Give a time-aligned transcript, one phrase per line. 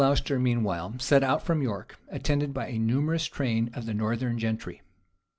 [0.01, 3.85] The duke of Glocester, meanwhile, set out from York, attended by a numerous train of
[3.85, 4.81] the northern gentry.